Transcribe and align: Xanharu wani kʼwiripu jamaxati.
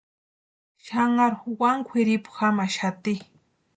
Xanharu 0.85 1.47
wani 1.59 1.83
kʼwiripu 1.87 2.29
jamaxati. 2.37 3.13